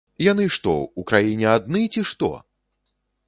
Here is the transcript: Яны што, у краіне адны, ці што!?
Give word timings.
Яны 0.31 0.45
што, 0.55 0.73
у 1.01 1.03
краіне 1.11 1.47
адны, 1.57 1.81
ці 1.97 2.01
што!? 2.13 2.31